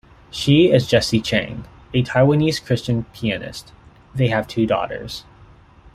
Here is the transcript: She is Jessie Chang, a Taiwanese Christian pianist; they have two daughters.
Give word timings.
She 0.31 0.71
is 0.71 0.87
Jessie 0.87 1.21
Chang, 1.21 1.63
a 1.93 2.01
Taiwanese 2.01 2.65
Christian 2.65 3.03
pianist; 3.13 3.71
they 4.15 4.29
have 4.29 4.47
two 4.47 4.65
daughters. 4.65 5.25